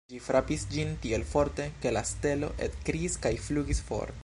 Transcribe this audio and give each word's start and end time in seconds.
Ĝi 0.11 0.19
frapis 0.27 0.63
ĝin 0.71 0.93
tiel 1.03 1.25
forte, 1.33 1.67
ke 1.85 1.93
la 1.97 2.03
stelo 2.13 2.51
ekkriis 2.69 3.21
kaj 3.27 3.35
flugis 3.49 3.87
for. 3.91 4.17